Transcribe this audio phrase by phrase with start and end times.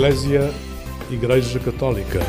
[0.00, 0.50] Eclésia
[1.10, 2.20] Igreja Católica.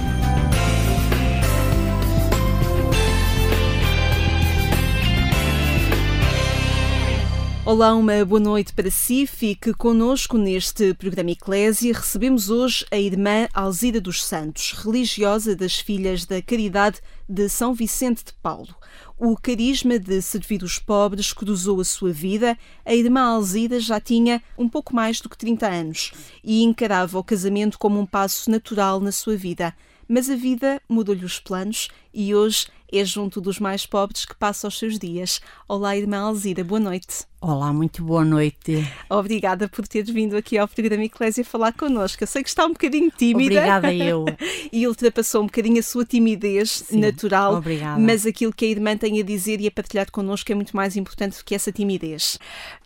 [7.64, 9.26] Olá, uma boa noite para si.
[9.26, 11.94] Fique conosco neste programa Eclésia.
[11.94, 18.26] Recebemos hoje a irmã Alzida dos Santos, religiosa das Filhas da Caridade de São Vicente
[18.26, 18.76] de Paulo.
[19.24, 22.58] O carisma de servir pobres cruzou a sua vida.
[22.84, 26.12] A irmã Alzida já tinha um pouco mais do que 30 anos
[26.44, 29.76] e encarava o casamento como um passo natural na sua vida.
[30.08, 34.68] Mas a vida mudou-lhe os planos e hoje é junto dos mais pobres que passa
[34.68, 35.40] os seus dias.
[35.68, 37.26] Olá, irmã Alzira, boa noite.
[37.40, 38.86] Olá, muito boa noite.
[39.10, 42.22] Obrigada por teres vindo aqui ao programa Eclésia falar connosco.
[42.22, 43.56] Eu sei que está um bocadinho tímida.
[43.56, 44.26] Obrigada eu.
[44.72, 47.56] e ultrapassou um bocadinho a sua timidez Sim, natural.
[47.56, 48.00] Obrigada.
[48.00, 50.96] Mas aquilo que a irmã tem a dizer e a partilhar connosco é muito mais
[50.96, 52.38] importante do que essa timidez.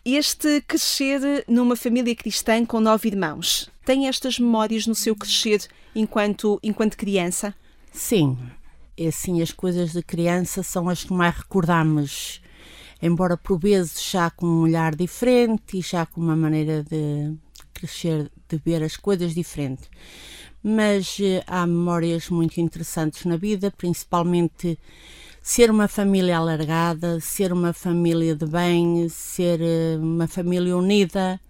[0.04, 6.58] Este crescer numa família cristã com nove irmãos, tem estas memórias no seu crescer enquanto,
[6.60, 7.54] enquanto criança?
[7.92, 8.36] Sim,
[8.96, 12.42] é assim, as coisas de criança são as que mais recordamos,
[13.00, 17.32] embora por vezes já com um olhar diferente e já com uma maneira de
[17.72, 19.88] crescer, de ver as coisas diferente.
[20.64, 24.76] Mas eh, há memórias muito interessantes na vida, principalmente
[25.40, 31.40] ser uma família alargada, ser uma família de bem, ser eh, uma família unida.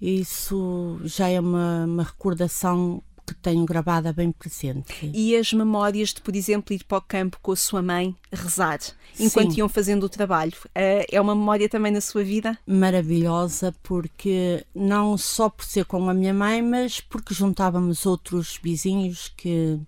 [0.00, 5.10] Isso já é uma, uma recordação que tenho gravada bem presente.
[5.12, 8.78] E as memórias de, por exemplo, ir para o campo com a sua mãe rezar,
[9.20, 9.58] enquanto Sim.
[9.58, 12.58] iam fazendo o trabalho, eh, é uma memória também na sua vida?
[12.66, 19.30] Maravilhosa, porque não só por ser com a minha mãe, mas porque juntávamos outros vizinhos
[19.36, 19.78] que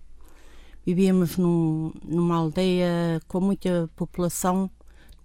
[0.85, 4.69] vivíamos num, numa aldeia com muita população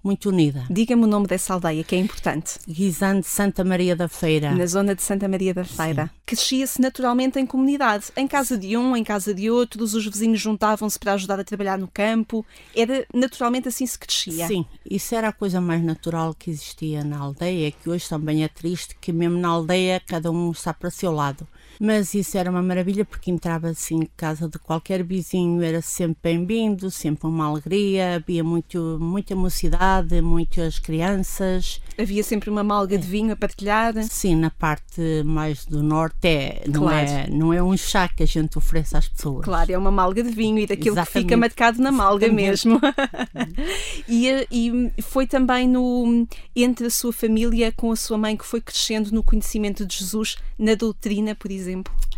[0.07, 0.65] muito unida.
[0.71, 2.61] Diga-me o nome dessa aldeia, que é importante.
[2.67, 4.55] Guisante Santa Maria da Feira.
[4.55, 6.09] Na zona de Santa Maria da Feira.
[6.25, 10.99] Crescia-se naturalmente em comunidade, em casa de um, em casa de outros, os vizinhos juntavam-se
[10.99, 12.47] para ajudar a trabalhar no campo.
[12.75, 14.47] Era naturalmente assim se crescia.
[14.47, 18.49] Sim, isso era a coisa mais natural que existia na aldeia, que hoje também é
[18.49, 21.47] triste, que mesmo na aldeia cada um está para o seu lado.
[21.81, 26.19] Mas isso era uma maravilha porque entrava assim em casa de qualquer vizinho, era sempre
[26.23, 31.81] bem-vindo, sempre uma alegria, havia muito, muita mocidade, muitas crianças.
[31.99, 33.95] Havia sempre uma malga de vinho a partilhar.
[34.05, 37.09] Sim, na parte mais do norte é, não, Claro.
[37.09, 39.45] é, não é um chá que a gente oferece às pessoas.
[39.45, 41.37] Claro, é uma malga de vinho e daquilo que fica Exatamente.
[41.37, 42.69] marcado na malga Exatamente.
[42.69, 42.81] mesmo.
[44.09, 48.61] e, e foi também no entre a sua família com a sua mãe que foi
[48.61, 51.66] crescendo no conhecimento de Jesus, na doutrina, por exemplo.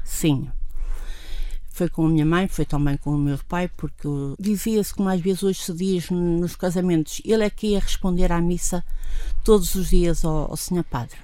[0.05, 0.49] Sim.
[1.71, 5.21] Foi com a minha mãe, foi também com o meu pai, porque dizia-se que mais
[5.21, 8.85] vezes hoje se diz nos casamentos, ele é que ia responder à missa
[9.45, 11.17] todos os dias ao, ao senhor padre.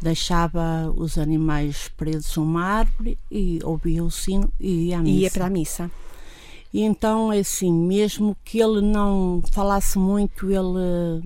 [0.00, 5.16] Deixava os animais presos a uma árvore e ouvia o sino e ia à missa.
[5.16, 5.90] E ia para a missa.
[6.74, 11.24] E então, é assim, mesmo que ele não falasse muito, ele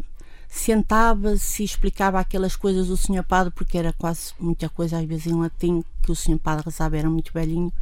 [0.50, 5.28] sentava-se e explicava aquelas coisas do Senhor Padre, porque era quase muita coisa, às vezes
[5.28, 7.72] em latim, que o Senhor Padre rezava, era muito velhinho,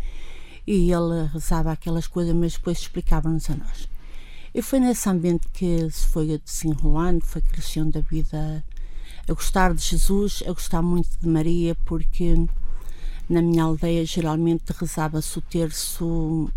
[0.67, 3.89] e ele rezava aquelas coisas, mas depois explicava-nos a nós.
[4.55, 8.62] E foi nesse ambiente que se foi desenrolando, foi crescendo a vida
[9.27, 12.35] a gostar de Jesus, a gostar muito de Maria, porque
[13.29, 16.50] na minha aldeia geralmente rezava-se o terço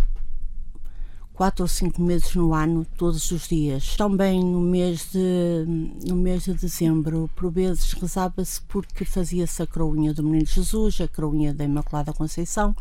[1.41, 3.95] quatro ou cinco meses no ano, todos os dias.
[3.95, 5.65] Também no mês de,
[6.07, 11.07] no mês de dezembro, por vezes rezava-se porque fazia-se a croinha do Menino Jesus, a
[11.07, 12.75] croinha da Imaculada Conceição,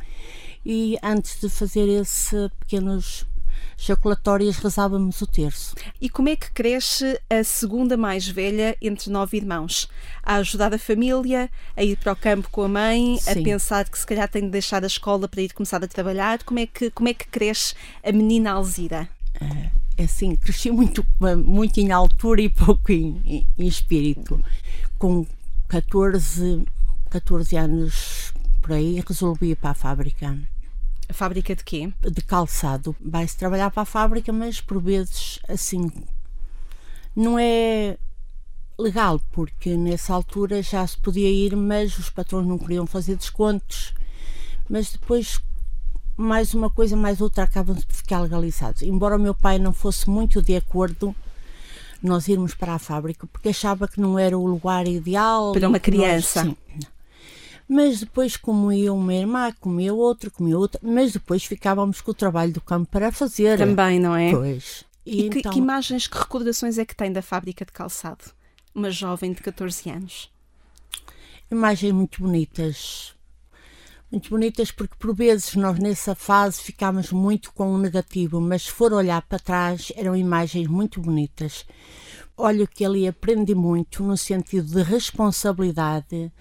[0.63, 3.25] e antes de fazer esse pequenos
[3.77, 5.75] jaculatórias rezávamos o terço.
[6.01, 9.89] E como é que cresce a segunda mais velha entre nove irmãos?
[10.23, 13.43] A ajudar a família, a ir para o campo com a mãe, a Sim.
[13.43, 16.43] pensar que se calhar tem de deixar a escola para ir começar a trabalhar.
[16.45, 17.75] Como é que, como é que cresce
[18.05, 19.09] a menina Alzira?
[19.97, 21.05] É assim, cresci muito,
[21.45, 24.43] muito em altura e pouco em, em- em espírito.
[24.99, 25.27] Com
[25.69, 26.65] 14,
[27.11, 30.37] 14 anos por aí, resolvi ir para a fábrica
[31.11, 31.93] A fábrica de quê?
[32.11, 32.95] de calçado.
[33.05, 35.91] Vai-se trabalhar para a fábrica, mas por vezes assim
[37.17, 37.99] não é
[38.79, 43.93] legal, porque nessa altura já se podia ir, mas os patrões não queriam fazer descontos.
[44.69, 45.41] Mas depois,
[46.17, 48.83] mais uma coisa, mais outra, acabam de ficar legalizados.
[48.83, 51.15] Embora o meu pai não fosse muito de acordo
[52.03, 55.53] nós irmos para a fábrica, porque achava que não era o lugar ideal.
[55.53, 56.45] Para uma que nós- criança.
[56.45, 56.57] sim.
[57.73, 62.53] Mas depois comia uma irmã, comia outra, comia outra, mas depois ficávamos com o trabalho
[62.53, 63.59] do campo para fazer.
[63.59, 64.33] Também, não é?
[64.33, 64.85] Pois.
[65.07, 68.25] E, que, então, que imagens, que recordações é que tem da fábrica de calçado?
[68.75, 70.33] Uma jovem de 14 anos.
[71.49, 73.15] imagens muito bonitas,
[74.11, 78.73] Muito bonitas porque por vezes nós nessa fase ficámos muito com o negativo, mas se
[78.73, 81.65] for olhar para trás eram imagens muito bonitas.
[82.37, 86.33] Olho que ali aprendi muito no sentido de responsabilidade,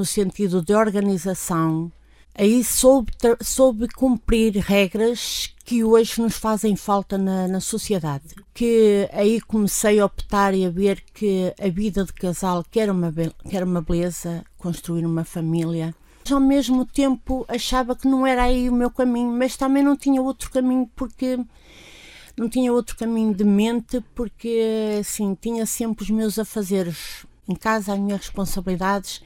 [0.00, 1.92] no sentido de organização.
[2.34, 3.12] Aí soube,
[3.42, 8.34] soube cumprir regras que hoje nos fazem falta na, na sociedade.
[8.54, 12.90] Que aí comecei a optar e a ver que a vida de casal que era
[12.90, 15.94] uma, que uma beleza, construir uma família,
[16.30, 20.22] ao mesmo tempo achava que não era aí o meu caminho, mas também não tinha
[20.22, 21.38] outro caminho porque
[22.38, 27.92] não tinha outro caminho de mente porque assim tinha sempre os meus afazeres em casa,
[27.92, 29.22] as minhas responsabilidades,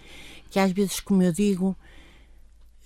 [0.55, 1.77] que às vezes, como eu digo,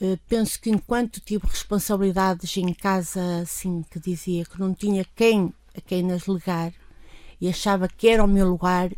[0.00, 5.52] eh, penso que enquanto tive responsabilidades em casa, assim, que dizia que não tinha quem
[5.76, 6.72] a quem nas ligar
[7.38, 8.90] e achava que era o meu lugar,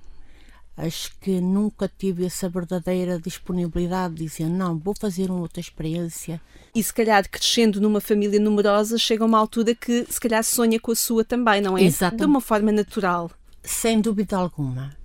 [0.76, 6.40] acho que nunca tive essa verdadeira disponibilidade de dizer não, vou fazer uma outra experiência.
[6.73, 10.93] E se calhar crescendo numa família numerosa chega uma altura que se calhar sonha com
[10.93, 11.82] a sua também, não é?
[11.82, 12.20] Exatamente.
[12.20, 13.32] De uma forma natural.
[13.64, 15.00] Sem dúvida alguma.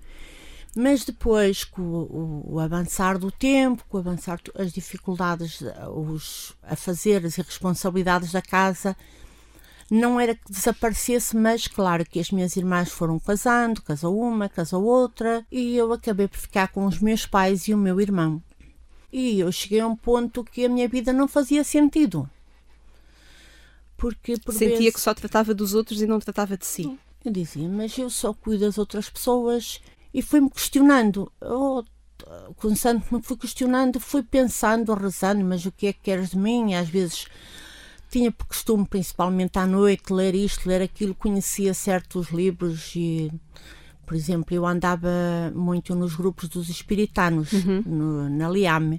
[0.78, 5.62] Mas depois, com o, o avançar do tempo, com o avançar as dificuldades,
[5.94, 8.94] os afazeres e responsabilidades da casa,
[9.90, 14.84] não era que desaparecesse, mas claro que as minhas irmãs foram casando, casou uma, casou
[14.84, 18.42] outra, e eu acabei por ficar com os meus pais e o meu irmão.
[19.10, 22.28] E eu cheguei a um ponto que a minha vida não fazia sentido.
[23.96, 24.92] Porque por Sentia vezes...
[24.92, 26.98] que só tratava dos outros e não tratava de si.
[27.24, 29.80] Eu dizia, mas eu só cuido das outras pessoas
[30.16, 31.30] e fui-me questionando.
[31.42, 31.84] Oh,
[33.12, 36.74] me fui questionando, fui pensando, rezando, mas o que é que queres de mim?
[36.74, 37.26] Às vezes
[38.10, 43.30] tinha por costume, principalmente à noite, ler isto, ler aquilo, conhecia certos livros e,
[44.06, 45.10] por exemplo, eu andava
[45.54, 47.82] muito nos grupos dos espiritanos, uhum.
[47.84, 48.98] no, na Liame,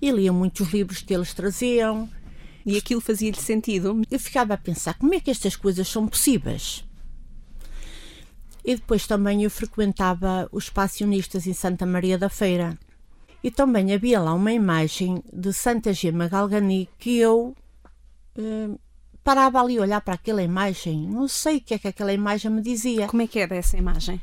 [0.00, 2.08] e lia muitos livros que eles traziam.
[2.64, 4.00] E aquilo fazia-lhe sentido?
[4.08, 6.84] Eu ficava a pensar, como é que estas coisas são possíveis?
[8.64, 12.78] E depois também eu frequentava os passionistas em Santa Maria da Feira.
[13.42, 17.56] E também havia lá uma imagem de Santa Gema Galgani que eu
[18.38, 18.80] uh,
[19.24, 21.08] parava ali a olhar para aquela imagem.
[21.08, 23.08] Não sei o que é que aquela imagem me dizia.
[23.08, 24.20] Como é que era essa imagem?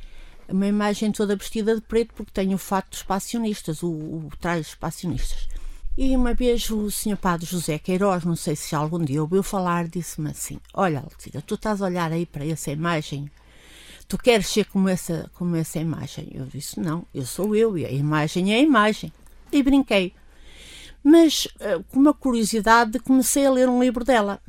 [0.48, 4.64] Uma imagem toda vestida de preto, porque tem o fato dos passionistas, o, o traje
[4.64, 5.48] dos passionistas.
[5.98, 9.88] E uma vez o senhor Padre José Queiroz, não sei se algum dia ouviu falar,
[9.88, 13.30] disse-me assim: Olha, Alcida, tu estás a olhar aí para essa imagem,
[14.10, 16.28] tu queres ser como essa, como essa imagem?
[16.34, 19.14] Eu disse: Não, eu sou eu e a imagem é a imagem.
[19.52, 20.14] E brinquei.
[21.02, 24.42] Mas, eh, com uma curiosidade, comecei a ler um livro dela.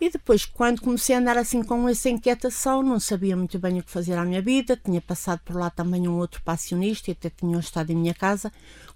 [0.00, 3.82] E depois, quando comecei a andar assim com essa inquietação, não sabia muito bem o
[3.82, 7.30] que fazer à minha vida, tinha passado por lá também um outro passionista, e até
[7.30, 8.52] tinham estado em minha casa,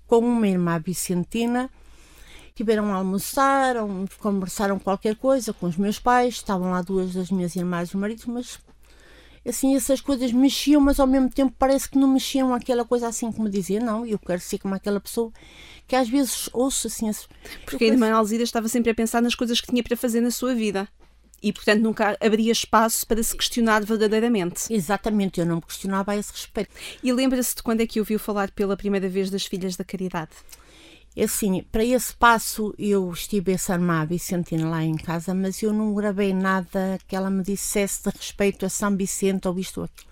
[0.06, 1.70] com uma irmã vicentina.
[2.54, 3.76] Tiveram a almoçar,
[4.18, 7.98] conversaram qualquer coisa com os meus pais, estavam lá duas das minhas irmãs e o
[7.98, 8.58] marido, mas
[9.46, 13.31] assim, essas coisas mexiam, mas ao mesmo tempo parece que não mexiam aquela coisa assim
[13.32, 15.32] como dizia, não, eu quero ser como aquela pessoa
[15.87, 17.11] que às vezes ouço assim.
[17.64, 20.31] Porque a irmã Alzira estava sempre a pensar nas coisas que tinha para fazer na
[20.31, 20.88] sua vida.
[21.43, 24.73] E, portanto, nunca haveria espaço para se questionar verdadeiramente.
[24.73, 26.71] Exatamente, eu não me questionava a esse respeito.
[27.02, 30.33] E lembra-se de quando é que ouviu falar pela primeira vez das Filhas da Caridade?
[31.16, 35.72] É assim, para esse passo eu estive a Sarmá Vicentina lá em casa, mas eu
[35.72, 39.84] não gravei nada que ela me dissesse de respeito a São Vicente ou isto ou
[39.84, 40.08] aquilo.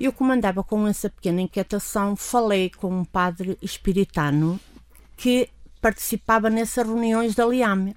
[0.00, 4.58] Eu, como andava com essa pequena inquietação, falei com um padre espiritano
[5.16, 5.48] que
[5.80, 7.94] participava nessas reuniões da Liame.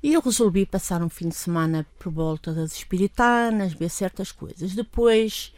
[0.00, 4.74] E eu resolvi passar um fim de semana por volta das espiritanas, ver certas coisas.
[4.74, 5.52] Depois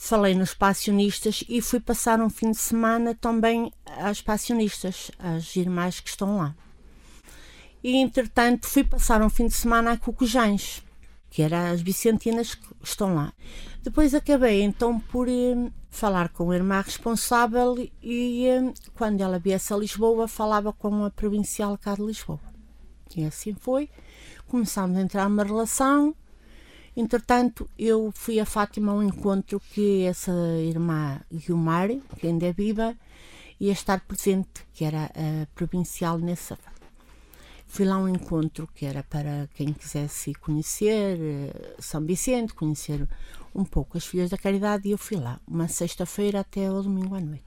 [0.00, 5.98] falei nos passionistas e fui passar um fim de semana também às passionistas, às irmãs
[5.98, 6.54] que estão lá.
[7.82, 10.82] E entretanto fui passar um fim de semana a Cucujães
[11.28, 13.32] que eram as vicentinas que estão lá.
[13.82, 19.72] Depois acabei então por eh, falar com a irmã responsável e eh, quando ela viesse
[19.72, 22.40] a Lisboa falava com a provincial cá de Lisboa.
[23.16, 23.90] E assim foi.
[24.46, 26.14] Começámos a entrar numa relação.
[26.98, 32.92] Entretanto, eu fui a Fátima ao encontro que essa irmã Guilmar, que ainda é viva,
[33.60, 36.58] ia estar presente, que era a provincial nessa
[37.68, 43.06] Fui lá a um encontro que era para quem quisesse conhecer eh, São Vicente, conhecer
[43.54, 47.14] um pouco as Filhas da Caridade, e eu fui lá, uma sexta-feira até ao domingo
[47.14, 47.44] à noite.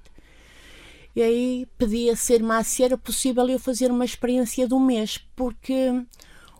[1.13, 4.79] E aí pedi a ser má se era possível eu fazer uma experiência de um
[4.79, 5.91] mês, porque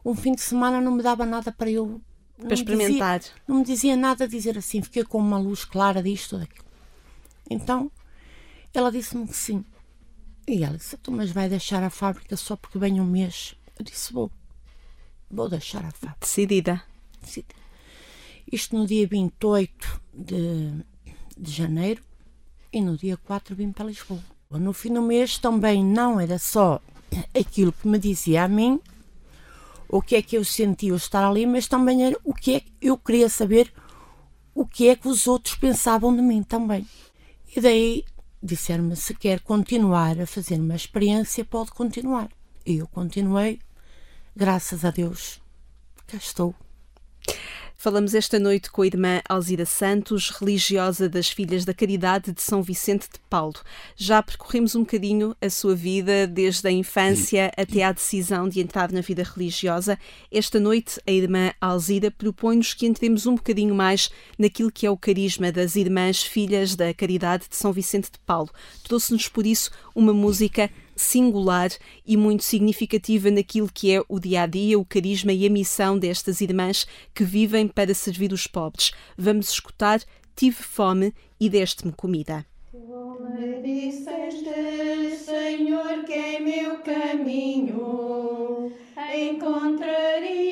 [0.03, 2.01] um fim de semana não me dava nada para eu.
[2.41, 3.19] Para experimentar.
[3.19, 6.65] Dizia, não me dizia nada a dizer assim, fiquei com uma luz clara disto, daquilo.
[7.49, 7.91] Então,
[8.73, 9.65] ela disse-me que sim.
[10.47, 13.55] E ela disse: Tu, mas vai deixar a fábrica só porque vem um mês?
[13.77, 14.31] Eu disse: Vou,
[15.29, 16.17] vou deixar a fábrica.
[16.21, 16.83] Decidida.
[17.21, 17.55] Decidida.
[18.51, 20.83] Isto no dia 28 de,
[21.37, 22.03] de janeiro
[22.71, 24.21] e no dia 4 vim para Lisboa.
[24.49, 26.81] No fim do mês também não era só
[27.37, 28.79] aquilo que me dizia a mim,
[29.91, 32.71] o que é que eu sentia estar ali, mas também era o que é que
[32.81, 33.71] eu queria saber
[34.55, 36.87] o que é que os outros pensavam de mim também.
[37.53, 38.05] E daí
[38.41, 42.29] disseram-me se quer continuar a fazer uma experiência, pode continuar.
[42.65, 43.59] E eu continuei,
[44.35, 45.41] graças a Deus,
[46.07, 46.55] cá estou.
[47.81, 52.61] Falamos esta noite com a irmã Alzira Santos, religiosa das Filhas da Caridade de São
[52.61, 53.55] Vicente de Paulo.
[53.95, 58.91] Já percorremos um bocadinho a sua vida, desde a infância até à decisão de entrar
[58.91, 59.97] na vida religiosa.
[60.31, 64.95] Esta noite, a irmã Alzira propõe-nos que entremos um bocadinho mais naquilo que é o
[64.95, 68.51] carisma das Irmãs Filhas da Caridade de São Vicente de Paulo.
[68.83, 71.69] Trouxe-nos, por isso, uma música singular
[72.05, 75.97] e muito significativa naquilo que é o dia a dia, o carisma e a missão
[75.97, 78.91] destas irmãs que vivem para servir os pobres.
[79.17, 80.01] Vamos escutar
[80.35, 82.45] Tive fome e deste-me comida.
[82.73, 88.71] me disseste, Senhor, que é meu caminho,
[89.13, 90.50] encontraria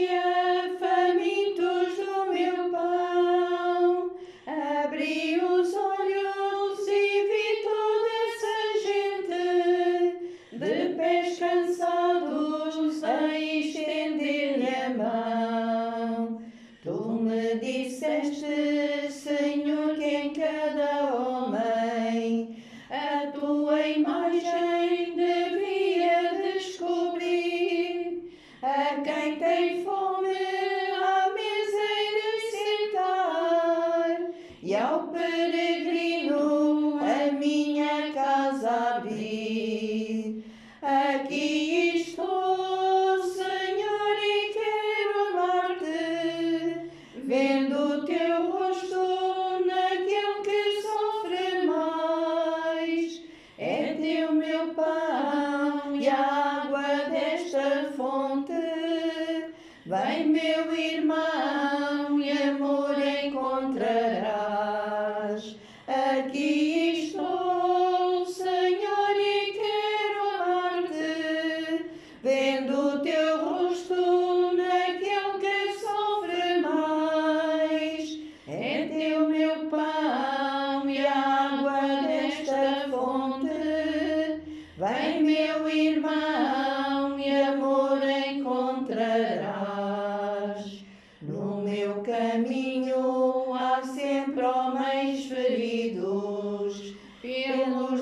[34.61, 35.58] e ao peregrino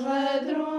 [0.07, 0.76] pelos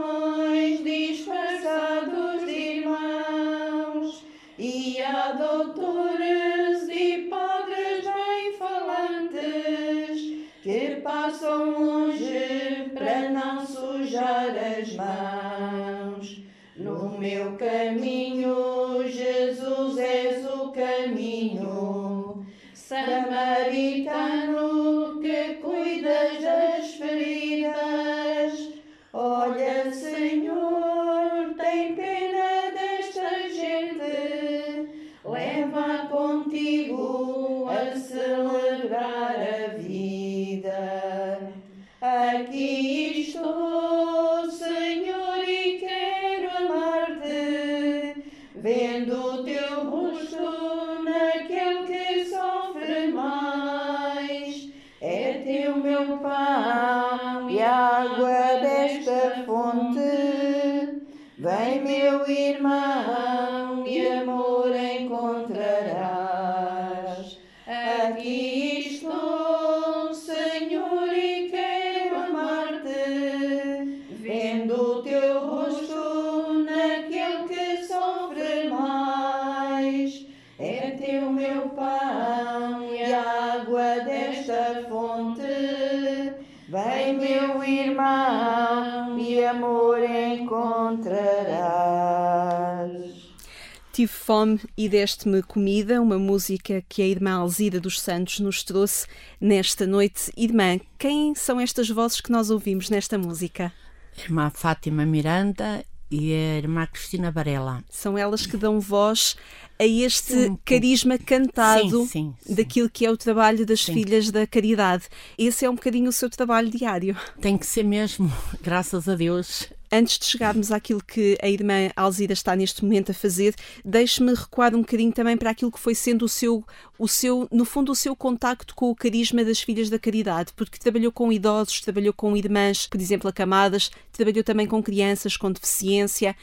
[94.28, 99.06] fome e deste-me comida, uma música que a irmã Alzira dos Santos nos trouxe
[99.40, 100.30] nesta noite.
[100.36, 103.72] Irmã, quem são estas vozes que nós ouvimos nesta música?
[104.18, 107.82] Irmã Fátima Miranda e a irmã Cristina Varela.
[107.88, 109.34] São elas que dão voz
[109.78, 110.58] a este Sim.
[110.62, 115.04] carisma cantado Sim, sim, daquilo que é o trabalho das filhas da caridade.
[115.38, 117.16] Esse é um bocadinho o seu trabalho diário.
[117.40, 118.30] Tem que ser mesmo,
[118.60, 123.14] graças a Deus, Antes de chegarmos àquilo que a irmã Alzira está neste momento a
[123.14, 126.62] fazer, deixe-me recuar um bocadinho também para aquilo que foi sendo o seu,
[126.98, 130.78] o seu, no fundo, o seu contacto com o carisma das Filhas da Caridade, porque
[130.78, 136.36] trabalhou com idosos, trabalhou com irmãs, por exemplo, acamadas, trabalhou também com crianças com deficiência.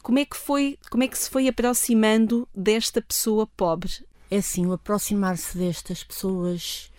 [0.00, 3.90] Como é que foi, como é que se foi aproximando desta pessoa pobre?
[4.30, 6.92] É assim, o aproximar-se destas pessoas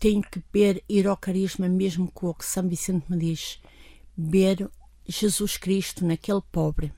[0.00, 3.60] tem que ver, ir ao carisma mesmo com o que São Vicente me diz,
[4.16, 4.68] ver
[5.10, 6.92] Jesus Cristo naquele pobre.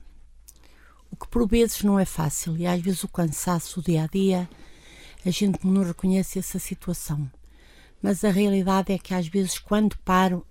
[1.09, 4.07] O que por vezes não é fácil e às vezes o cansaço, o dia a
[4.07, 4.47] dia,
[5.25, 7.29] a gente não reconhece essa situação.
[8.01, 10.45] Mas a realidade é que às vezes quando paro,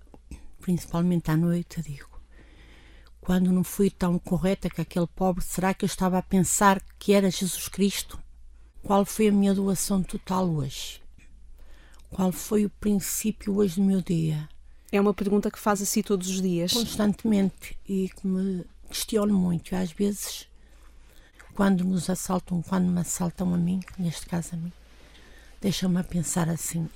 [0.59, 2.09] principalmente à noite, digo,
[3.21, 7.13] quando não fui tão correta com aquele pobre, será que eu estava a pensar que
[7.13, 8.19] era Jesus Cristo?
[8.81, 11.01] Qual foi a minha doação total hoje?
[12.09, 14.49] Qual foi o princípio hoje do meu dia?
[14.93, 16.71] É uma pergunta que faz assim todos os dias.
[16.71, 19.75] Constantemente e que me questiono muito.
[19.75, 20.47] Às vezes,
[21.55, 24.71] quando nos assaltam, quando me assaltam a mim, neste caso a mim,
[25.59, 26.87] deixam-me a pensar assim: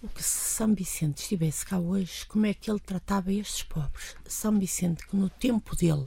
[0.00, 4.14] o que se São Vicente estivesse cá hoje, como é que ele tratava estes pobres?
[4.24, 6.06] São Vicente, que no tempo dele,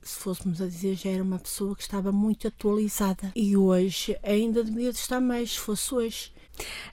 [0.00, 4.64] se fôssemos a dizer, já era uma pessoa que estava muito atualizada e hoje ainda
[4.64, 6.32] devia estar mais, se fosse hoje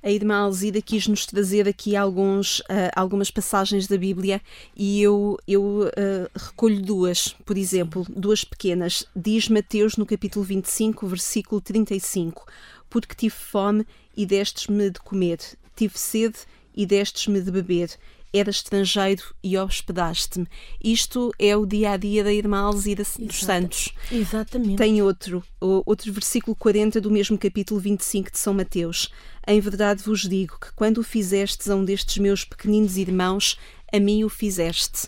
[0.02, 4.42] a irmã Alzida quis-nos trazer aqui alguns, uh, algumas passagens da Bíblia
[4.76, 9.06] e eu, eu uh, recolho duas, por exemplo, duas pequenas.
[9.16, 12.46] Diz Mateus no capítulo 25, versículo 35:
[12.90, 15.40] Porque tive fome e destes-me de comer,
[15.76, 16.40] tive sede
[16.76, 17.90] e destes-me de beber
[18.34, 20.48] era estrangeiro e hospedaste-me.
[20.84, 23.40] Isto é o dia a dia da irmã Alzira dos.
[23.40, 23.94] Santos.
[24.12, 24.78] Exatamente.
[24.78, 29.12] Tem outro, outro versículo 40 do mesmo capítulo 25 de São Mateus.
[29.48, 33.60] Em verdade vos digo que quando o fizestes a um destes meus pequeninos irmãos,
[33.94, 35.08] a mim o fizeste.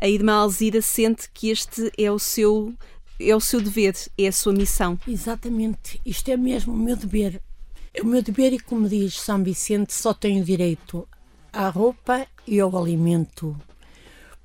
[0.00, 2.74] A irmã Alzira sente que este é o seu
[3.18, 4.98] é o seu dever, é a sua missão.
[5.08, 7.40] Exatamente, isto é mesmo o meu dever.
[8.02, 11.08] O meu dever, e como diz São Vicente, só tenho direito
[11.56, 13.58] à roupa e ao alimento.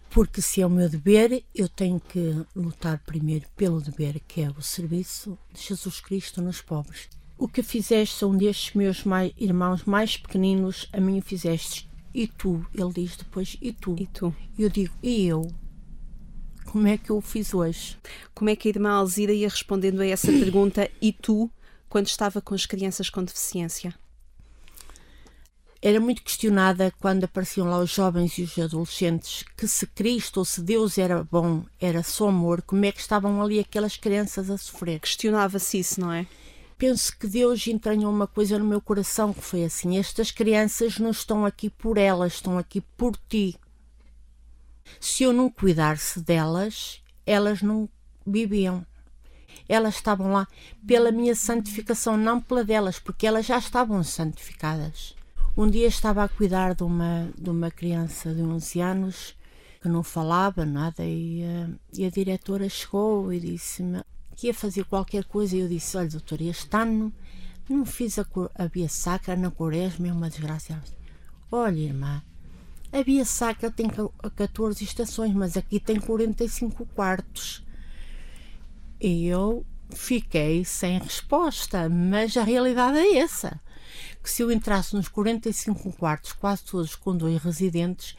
[0.09, 4.49] Porque se é o meu dever, eu tenho que lutar primeiro pelo dever, que é
[4.49, 7.09] o serviço de Jesus Cristo nos pobres.
[7.37, 11.89] O que fizeste a um destes meus mais, irmãos mais pequeninos, a mim o fizeste.
[12.13, 12.65] E tu?
[12.73, 13.95] Ele diz depois, e tu?
[13.99, 14.33] E tu?
[14.57, 15.45] Eu digo, e eu?
[16.65, 17.97] Como é que eu o fiz hoje?
[18.33, 21.51] Como é que a irmã Alzira ia respondendo a essa pergunta, e tu,
[21.89, 23.93] quando estava com as crianças com deficiência?
[25.81, 30.45] Era muito questionada quando apareciam lá os jovens e os adolescentes que se Cristo ou
[30.45, 34.57] se Deus era bom, era só amor, como é que estavam ali aquelas crianças a
[34.57, 34.99] sofrer?
[34.99, 36.27] Questionava-se isso, não é?
[36.77, 41.11] Penso que Deus entranhou uma coisa no meu coração que foi assim: estas crianças não
[41.11, 43.55] estão aqui por elas, estão aqui por ti.
[44.99, 47.89] Se eu não cuidasse delas, elas não
[48.25, 48.85] viviam.
[49.67, 50.47] Elas estavam lá
[50.85, 55.15] pela minha santificação, não pela delas, porque elas já estavam santificadas.
[55.55, 59.35] Um dia estava a cuidar de uma, de uma criança de 11 anos
[59.81, 64.01] que não falava nada e, uh, e a diretora chegou e disse-me
[64.33, 67.13] que ia fazer qualquer coisa e eu disse, olha doutor, este ano
[67.67, 70.81] não fiz a, a Via Sacra na Quaresma, é uma desgraça.
[71.51, 72.23] Olha irmã,
[72.93, 73.87] a Via Sacra tem
[74.37, 77.61] 14 estações, mas aqui tem 45 quartos.
[79.01, 83.59] E eu fiquei sem resposta, mas a realidade é essa
[84.21, 88.15] que se eu entrasse nos 45 quartos, quase todos com dois residentes,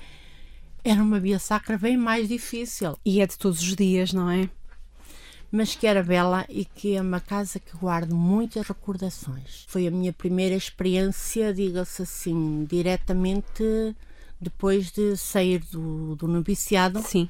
[0.85, 2.99] era uma via sacra bem mais difícil.
[3.05, 4.49] E é de todos os dias, não é?
[5.51, 9.65] Mas que era bela e que é uma casa que guardo muitas recordações.
[9.69, 13.63] Foi a minha primeira experiência, diga-se assim, diretamente
[14.41, 17.01] depois de sair do, do noviciado.
[17.03, 17.29] Sim.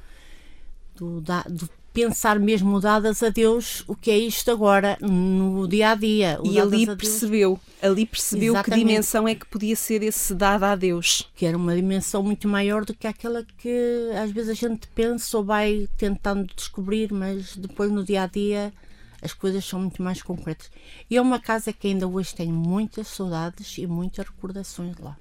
[0.94, 5.90] Do, da, do pensar mesmo dadas a Deus o que é isto agora no dia
[5.90, 6.38] a dia.
[6.44, 8.80] E ali percebeu, ali percebeu Exatamente.
[8.80, 11.28] que dimensão é que podia ser esse dado a Deus.
[11.36, 15.36] Que era uma dimensão muito maior do que aquela que às vezes a gente pensa
[15.36, 18.72] ou vai tentando descobrir, mas depois no dia a dia
[19.20, 20.70] as coisas são muito mais concretas.
[21.08, 25.16] E é uma casa que ainda hoje tenho muitas saudades e muitas recordações lá.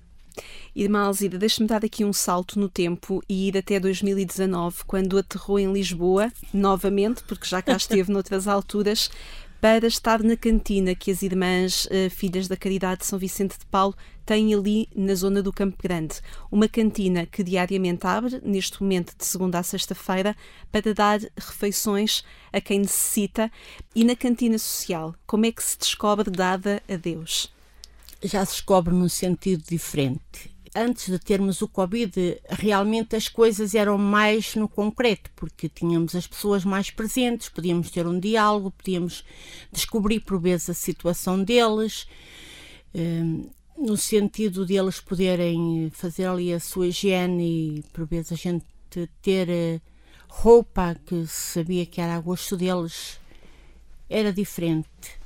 [0.75, 5.59] Irmã Alzida, deixe-me dar aqui um salto no tempo e ir até 2019, quando aterrou
[5.59, 9.09] em Lisboa, novamente, porque já cá esteve noutras alturas,
[9.61, 13.65] para estar na cantina que as irmãs uh, Filhas da Caridade de São Vicente de
[13.67, 16.15] Paulo têm ali na zona do Campo Grande.
[16.51, 20.35] Uma cantina que diariamente abre, neste momento de segunda a sexta-feira,
[20.71, 23.51] para dar refeições a quem necessita.
[23.93, 27.53] E na cantina social, como é que se descobre dada a Deus?
[28.23, 30.51] Já se descobre num sentido diferente.
[30.73, 32.13] antes de termos o Covid,
[32.49, 38.07] realmente as coisas eram mais no concreto, porque tínhamos as pessoas mais presentes, podíamos ter
[38.07, 39.23] um diálogo, podíamos
[39.71, 42.07] descobrir por vezes a situação deles,
[42.95, 48.35] hum, no sentido de eles poderem fazer ali a sua higiene e por vezes a
[48.35, 48.65] gente
[49.21, 49.81] ter eh,
[50.27, 53.19] roupa que sabia que era a gosto deles,
[54.09, 55.19] era diferente.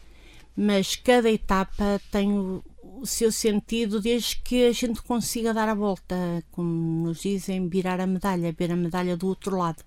[0.56, 2.62] Mas cada etapa tem
[3.06, 6.16] o, seu sentido desde que a gente consiga dar a volta,
[6.52, 9.84] como nos dizem, virar a medalha, ver a medalha do outro lado.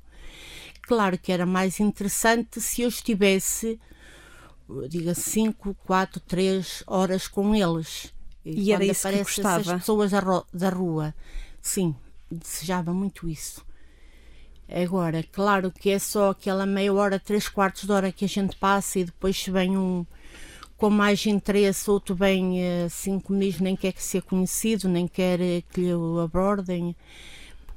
[0.82, 3.78] Claro que era mais interessante se eu estivesse,
[4.88, 8.14] diga 5, 4, 3 horas com eles.
[8.44, 9.74] E, e era isso que gostava?
[9.74, 10.10] as pessoas
[10.52, 11.14] da rua.
[11.60, 11.94] Sim,
[12.30, 13.66] desejava muito isso.
[14.70, 18.54] Agora, claro que é só aquela meia hora, três quartos de hora que a gente
[18.56, 20.06] passa e depois se vem um
[20.78, 25.38] com mais interesse, outro bem, assim como diz, nem quer que seja conhecido, nem quer
[25.72, 25.90] que lhe
[26.22, 26.94] abordem.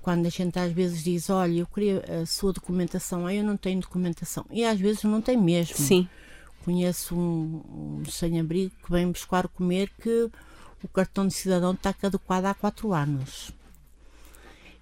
[0.04, 3.58] Quando a gente às vezes diz, olha, eu queria a sua documentação, aí eu não
[3.58, 4.46] tenho documentação.
[4.52, 5.76] E às vezes não tem mesmo.
[5.78, 6.08] Sim.
[6.64, 10.30] Conheço um, um sem-abrigo que vem buscar comer que
[10.84, 13.52] o cartão de cidadão está caducado há quatro anos.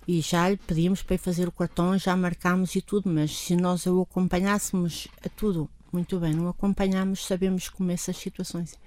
[0.05, 3.55] E já lhe pedimos para ir fazer o cartão, já marcámos e tudo, mas se
[3.55, 8.77] nós o acompanhássemos a tudo muito bem, não acompanhamos, sabemos como essas situações.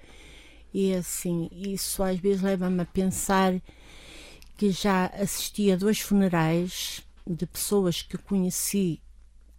[0.73, 3.53] E assim, isso às vezes leva-me a pensar
[4.57, 9.01] que já assisti a dois funerais de pessoas que conheci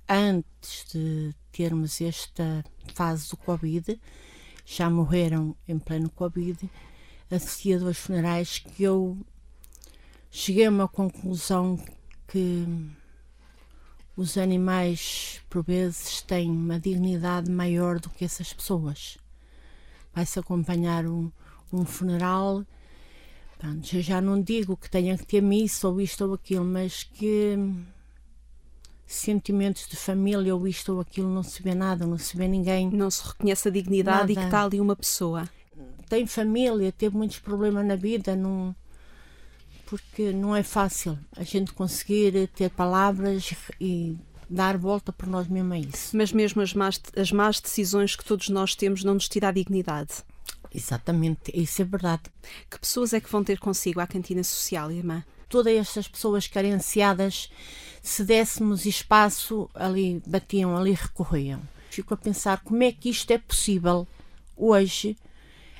[0.08, 4.00] antes de termos esta fase do Covid,
[4.64, 6.70] já morreram em pleno Covid,
[7.30, 9.18] assisti a dois funerais que eu
[10.30, 11.78] cheguei a uma conclusão
[12.26, 12.66] que
[14.16, 19.18] os animais, por vezes, têm uma dignidade maior do que essas pessoas.
[20.14, 21.30] Vai-se acompanhar um,
[21.72, 22.64] um funeral.
[23.58, 27.02] Pronto, eu já não digo que tenha que ter missa ou isto ou aquilo, mas
[27.02, 27.56] que
[29.06, 32.90] sentimentos de família ou isto ou aquilo não se vê nada, não se vê ninguém.
[32.90, 34.32] Não se reconhece a dignidade nada.
[34.32, 35.48] e que está ali uma pessoa.
[36.08, 38.74] Tem família, teve muitos problemas na vida, não
[39.86, 44.16] porque não é fácil a gente conseguir ter palavras e
[44.48, 46.16] dar volta por nós mesmos a isso.
[46.16, 49.52] Mas mesmo as más, as más decisões que todos nós temos não nos tira a
[49.52, 50.24] dignidade.
[50.74, 52.24] Exatamente, isso é verdade.
[52.70, 55.24] Que pessoas é que vão ter consigo à cantina social, irmã?
[55.48, 57.48] Todas estas pessoas carenciadas,
[58.02, 61.62] se dessemos espaço, ali batiam, ali recorriam.
[61.90, 64.06] Fico a pensar como é que isto é possível
[64.56, 65.16] hoje,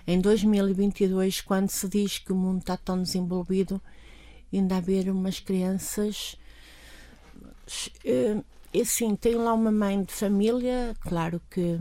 [0.07, 3.81] em 2022, quando se diz que o mundo está tão desenvolvido,
[4.59, 6.37] ainda haver umas crianças.
[8.05, 8.45] Uh,
[8.81, 11.79] assim, tenho lá uma mãe de família, claro que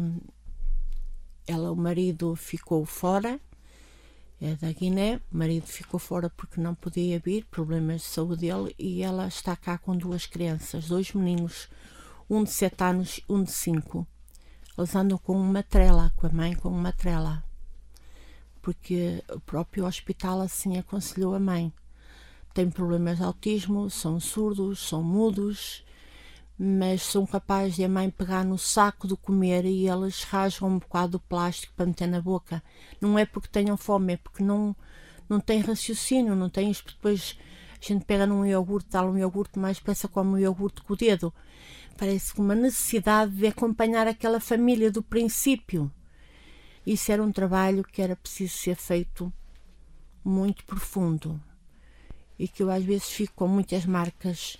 [1.47, 3.39] ela, o marido ficou fora,
[4.39, 8.75] é da Guiné, o marido ficou fora porque não podia vir, problemas de saúde dele,
[8.77, 11.69] e ela está cá com duas crianças, dois meninos,
[12.29, 14.07] um de sete anos e um de cinco.
[14.77, 17.43] Eles andam com uma trela, com a mãe com uma trela,
[18.61, 21.71] porque o próprio hospital assim aconselhou a mãe
[22.53, 25.83] têm problemas de autismo, são surdos, são mudos,
[26.57, 30.79] mas são capazes de a mãe pegar no saco de comer e elas rasgam um
[30.79, 32.63] bocado do plástico para meter na boca.
[33.01, 34.75] Não é porque tenham fome, é porque não,
[35.27, 36.93] não têm raciocínio, não têm isto.
[36.93, 37.37] Depois
[37.81, 40.97] a gente pega num iogurte, dá um iogurte mais depressa como um iogurte com o
[40.97, 41.33] dedo.
[41.97, 45.91] Parece uma necessidade de acompanhar aquela família do princípio.
[46.85, 49.33] Isso era um trabalho que era preciso ser feito
[50.23, 51.41] muito profundo
[52.37, 54.57] e que eu às vezes fico com muitas marcas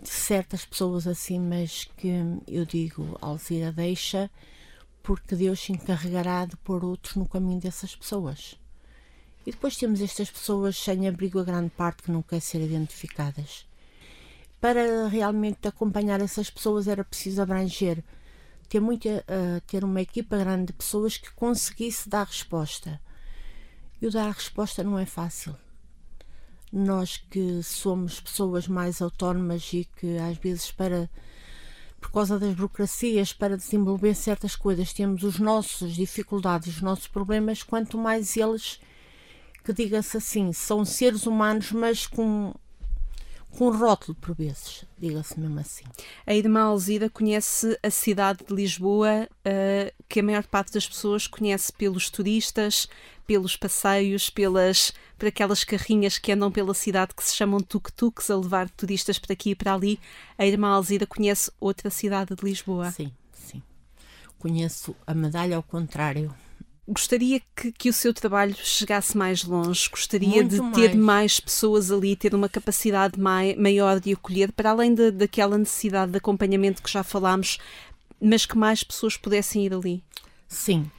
[0.00, 2.08] de certas pessoas assim, mas que
[2.46, 4.30] eu digo, Alzira, deixa,
[5.02, 8.58] porque Deus se encarregará de pôr outros no caminho dessas pessoas.
[9.46, 13.66] E depois temos estas pessoas sem abrigo, a grande parte que não quer ser identificadas.
[14.60, 18.02] Para realmente acompanhar essas pessoas era preciso abranger,
[18.68, 23.00] ter, muita, uh, ter uma equipa grande de pessoas que conseguisse dar resposta.
[24.00, 25.56] E o dar resposta não é fácil
[26.72, 31.10] nós que somos pessoas mais autónomas e que às vezes para
[32.00, 37.62] por causa das burocracias para desenvolver certas coisas temos os nossos dificuldades, os nossos problemas,
[37.62, 38.80] quanto mais eles
[39.62, 42.52] que diga-se assim, são seres humanos, mas com
[43.52, 45.84] com rótulo por vezes, diga-se mesmo assim.
[46.26, 51.26] A Irmã Alzira conhece a cidade de Lisboa, uh, que a maior parte das pessoas
[51.26, 52.88] conhece pelos turistas,
[53.26, 58.36] pelos passeios, pelas por aquelas carrinhas que andam pela cidade que se chamam tuk-tuks a
[58.36, 60.00] levar turistas para aqui e para ali.
[60.36, 62.90] A Irmã Alzira conhece outra cidade de Lisboa.
[62.90, 63.62] Sim, sim.
[64.38, 66.34] Conheço a medalha ao contrário.
[66.88, 69.88] Gostaria que, que o seu trabalho chegasse mais longe?
[69.88, 70.96] Gostaria Muito de ter mais.
[70.96, 76.10] mais pessoas ali, ter uma capacidade mai, maior de acolher, para além de, daquela necessidade
[76.10, 77.58] de acompanhamento que já falámos,
[78.20, 80.02] mas que mais pessoas pudessem ir ali?
[80.48, 80.90] Sim,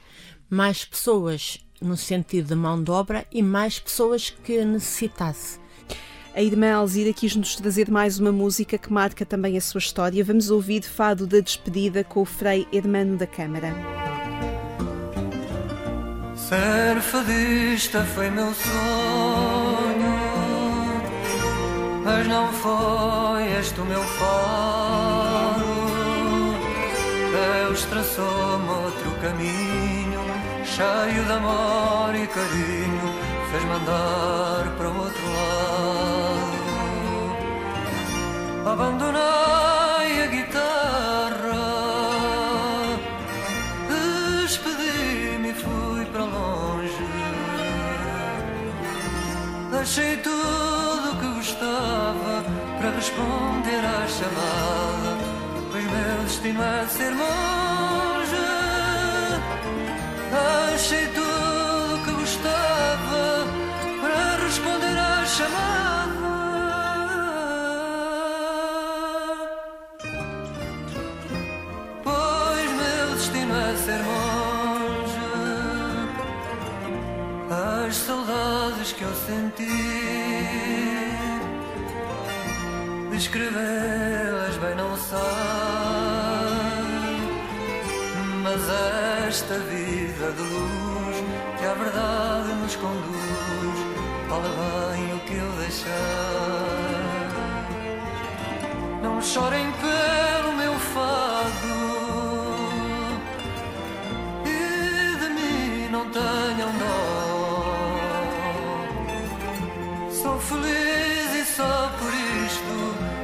[0.48, 5.58] mais pessoas no sentido de mão de obra e mais pessoas que necessitasse.
[6.34, 10.24] A irmã Alzira quis-nos trazer mais uma música que marca também a sua história.
[10.24, 13.72] Vamos ouvir Fado da Despedida com o Frei Hermano da Câmara.
[16.34, 20.14] Ser fadista foi meu sonho,
[22.04, 25.64] mas não foi este o meu faro.
[27.32, 29.93] Deus traçou-me outro caminho,
[30.74, 33.14] cheio de amor e carinho,
[33.50, 36.54] fez-me andar para o outro lado.
[38.72, 41.66] Abandonei a guitarra,
[43.88, 47.06] despedi-me e fui para longe.
[49.70, 52.44] Deixei tudo o que gostava
[52.78, 55.18] para responder à chamada,
[55.70, 57.93] pois meu destino é ser monge.
[83.34, 85.18] Descrevê-las bem não sei.
[88.44, 88.60] Mas
[89.26, 91.16] esta vida de luz
[91.58, 93.78] que a verdade nos conduz,
[94.28, 94.48] fala
[94.94, 95.90] bem o que eu deixei.
[99.02, 101.74] Não chorem pelo meu fado
[104.46, 106.94] e de mim não tenham dó.
[110.22, 112.13] Sou feliz e só por
[112.54, 112.76] isto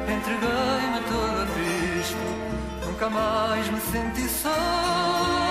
[0.09, 2.87] entreguei-me todo a Cristo.
[2.87, 5.50] Nunca mais me senti só.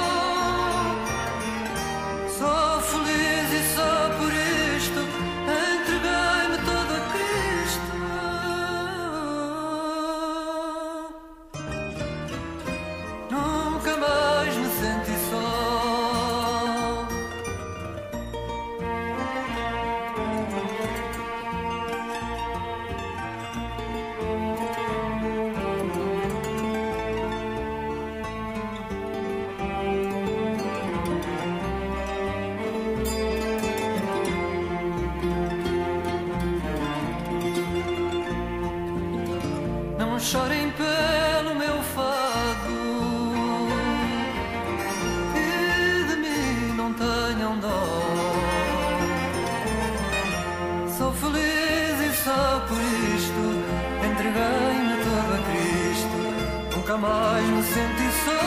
[56.90, 58.42] Nunca mais me senti só.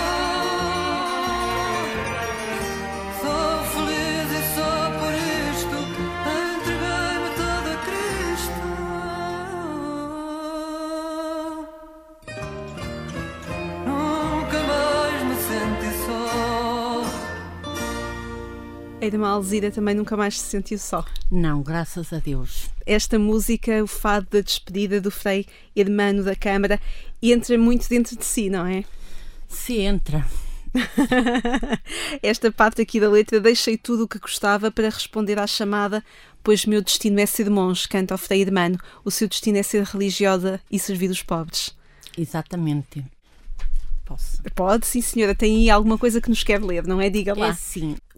[3.20, 5.14] Sou feliz e só por
[5.52, 5.78] isto
[6.26, 8.62] entreguei-me todo a Cristo.
[13.87, 16.26] Nunca mais me senti só.
[19.00, 21.05] A irmã Alzira também nunca mais se sentiu só.
[21.31, 22.71] Não, graças a Deus.
[22.87, 26.81] Esta música, o fado da despedida do Frei Hermano da Câmara,
[27.23, 28.85] entra muito dentro de si, não é?
[29.49, 30.27] Se entra.
[32.23, 36.03] Esta parte aqui da letra, deixei tudo o que gostava para responder à chamada,
[36.42, 38.79] pois meu destino é ser monge, canta o Frei Hermano.
[39.05, 41.77] O seu destino é ser religiosa e servir os pobres.
[42.16, 43.05] Exatamente.
[44.05, 44.42] Posso.
[44.55, 45.35] Pode, sim, senhora.
[45.35, 47.09] Tem aí alguma coisa que nos quer ler, não é?
[47.09, 47.55] Diga É lá.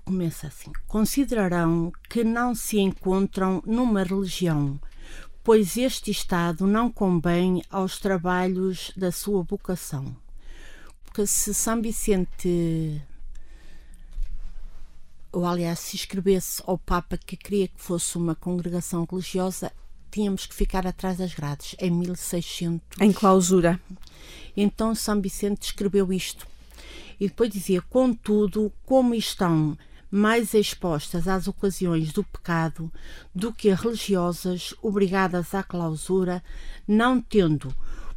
[0.04, 0.70] Começa assim.
[0.86, 4.78] Considerarão que não se encontram numa religião,
[5.42, 10.16] pois este estado não convém aos trabalhos da sua vocação.
[11.04, 13.02] Porque se São Vicente,
[15.32, 19.72] ou aliás, se escrevesse ao Papa que queria que fosse uma congregação religiosa,
[20.10, 23.00] tínhamos que ficar atrás das grades, em 1600.
[23.00, 23.80] Em clausura.
[24.56, 26.46] Então São Vicente escreveu isto.
[27.18, 29.76] E depois dizia: Contudo, como estão
[30.14, 32.88] mais expostas às ocasiões do pecado
[33.34, 36.40] do que as religiosas obrigadas à clausura,
[36.86, 37.74] não tendo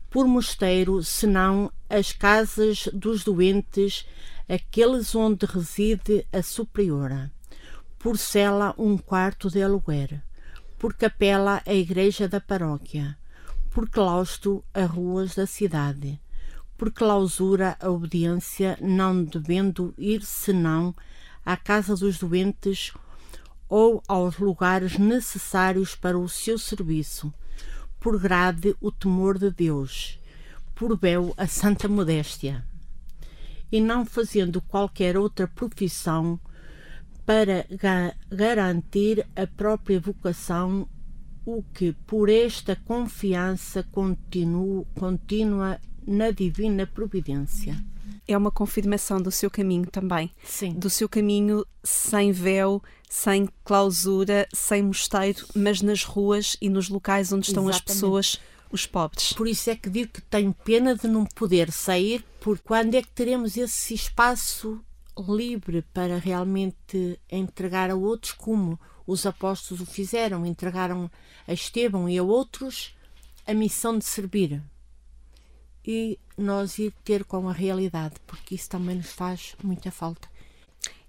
[0.08, 4.06] por mosteiro senão as casas dos doentes,
[4.48, 7.32] aqueles onde reside a superiora,
[7.98, 10.22] por cela um quarto de aluguer,
[10.78, 13.18] por capela a igreja da paróquia,
[13.72, 16.22] por claustro as ruas da cidade,
[16.78, 20.94] por clausura a obediência, não devendo ir senão
[21.48, 22.92] à casa dos doentes
[23.70, 27.34] ou aos lugares necessários para o seu serviço,
[28.02, 30.20] por grade o temor de Deus,
[30.76, 32.66] por bel a santa modéstia,
[33.72, 36.38] e não fazendo qualquer outra profissão
[37.26, 40.86] para ga garantir a própria vocação,
[41.46, 47.82] o que por esta confiança continua, continua na divina providência
[48.28, 50.32] é uma confirmação do seu caminho também.
[50.44, 50.74] Sim.
[50.74, 57.32] Do seu caminho sem véu, sem clausura, sem mosteiro, mas nas ruas e nos locais
[57.32, 57.90] onde estão Exatamente.
[57.90, 58.40] as pessoas,
[58.72, 59.34] os pobres.
[59.34, 63.02] Por isso é que digo que tenho pena de não poder sair, porque quando é
[63.02, 64.82] que teremos esse espaço
[65.18, 71.10] livre para realmente entregar a outros como os apóstolos o fizeram, entregaram
[71.48, 72.94] a Estevão e a outros
[73.46, 74.62] a missão de servir
[75.88, 80.28] e nós ir ter com a realidade, porque isso também nos faz muita falta.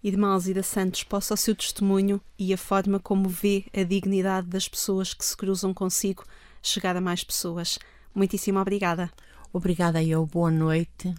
[0.03, 4.69] Irmã Alzira Santos, possa o seu testemunho e a forma como vê a dignidade das
[4.69, 6.25] pessoas que se cruzam consigo
[6.63, 7.81] chegar a mais pessoas.
[8.15, 9.11] Muitíssimo obrigada.
[9.53, 11.15] Obrigada eu, boa noite.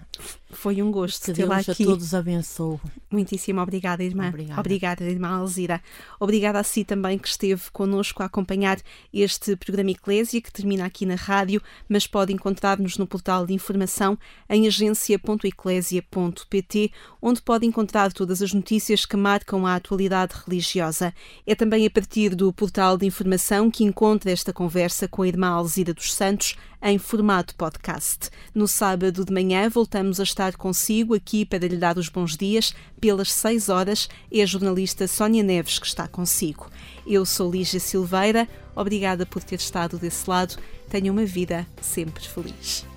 [0.51, 1.71] Foi um gosto tê-la aqui.
[1.71, 2.79] a todos abençoe.
[3.09, 4.27] Muitíssimo obrigada, irmã.
[4.29, 4.59] Obrigada.
[4.59, 5.81] obrigada, irmã Alzira.
[6.19, 8.79] Obrigada a si também que esteve connosco a acompanhar
[9.13, 14.17] este programa Eclésia, que termina aqui na rádio, mas pode encontrar-nos no portal de informação
[14.49, 21.13] em agência.eclésia.pt, onde pode encontrar todas as notícias que marcam a atualidade religiosa.
[21.45, 25.49] É também a partir do portal de informação que encontra esta conversa com a irmã
[25.49, 28.29] Alzira dos Santos em formato podcast.
[28.53, 32.73] No sábado de manhã voltamos a estar consigo aqui para lhe dar os bons dias.
[32.99, 36.69] Pelas 6 horas é a jornalista Sónia Neves que está consigo.
[37.05, 38.47] Eu sou Lígia Silveira.
[38.75, 40.57] Obrigada por ter estado desse lado.
[40.89, 42.88] Tenha uma vida sempre feliz.